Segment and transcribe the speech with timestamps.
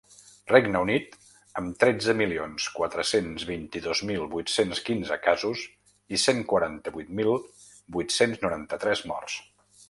[0.51, 1.17] Regne Unit,
[1.59, 5.67] amb tretze milions quatre-cents vint-i-dos mil vuit-cents quinze casos
[6.17, 7.33] i cent quaranta-vuit mil
[7.99, 9.39] vuit-cents noranta-tres morts.